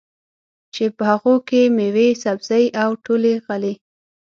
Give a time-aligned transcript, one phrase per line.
[0.73, 3.73] چې په هغو کې مېوې، سبزۍ او ټولې غلې